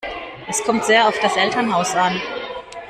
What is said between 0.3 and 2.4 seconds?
Es kommt sehr auf das Elternhaus an.